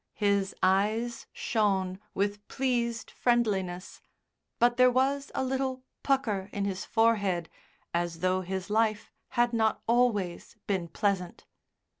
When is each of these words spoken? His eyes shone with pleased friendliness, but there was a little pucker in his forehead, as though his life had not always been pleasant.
His 0.15 0.55
eyes 0.63 1.27
shone 1.31 1.99
with 2.15 2.47
pleased 2.47 3.11
friendliness, 3.11 4.01
but 4.57 4.75
there 4.75 4.89
was 4.89 5.31
a 5.35 5.43
little 5.43 5.83
pucker 6.01 6.49
in 6.51 6.65
his 6.65 6.85
forehead, 6.85 7.49
as 7.93 8.21
though 8.21 8.41
his 8.41 8.71
life 8.71 9.11
had 9.37 9.53
not 9.53 9.83
always 9.85 10.57
been 10.65 10.87
pleasant. 10.87 11.45